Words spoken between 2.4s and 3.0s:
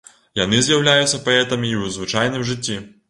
жыцці.